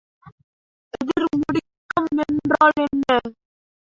எதிர்முடுக்கம் 0.93 2.09
என்றால் 2.25 2.81
என்ன? 2.85 3.19